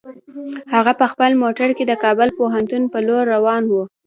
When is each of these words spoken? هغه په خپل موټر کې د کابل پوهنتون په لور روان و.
هغه 0.75 0.91
په 0.99 1.05
خپل 1.11 1.31
موټر 1.43 1.69
کې 1.77 1.83
د 1.87 1.93
کابل 2.03 2.29
پوهنتون 2.37 2.83
په 2.93 2.99
لور 3.07 3.23
روان 3.35 3.63
و. 3.67 3.73